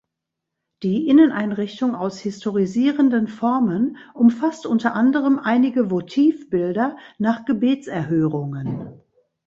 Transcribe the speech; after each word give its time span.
Die 0.81 1.07
Inneneinrichtung 1.09 1.93
aus 1.93 2.17
historisierenden 2.17 3.27
Formen 3.27 3.97
umfasst 4.15 4.65
unter 4.65 4.95
anderem 4.95 5.37
einige 5.37 5.91
Votivbilder 5.91 6.97
nach 7.19 7.45
Gebetserhörungen. 7.45 8.99